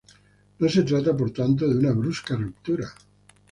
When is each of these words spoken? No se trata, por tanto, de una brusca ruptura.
No 0.57 0.67
se 0.67 0.81
trata, 0.81 1.15
por 1.15 1.29
tanto, 1.29 1.67
de 1.67 1.77
una 1.77 1.91
brusca 1.91 2.35
ruptura. 2.35 2.91